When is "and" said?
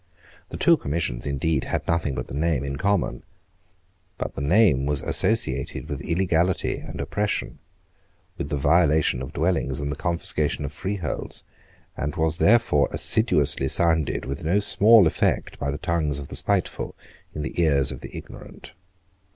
6.79-6.99, 9.79-9.91, 11.95-12.15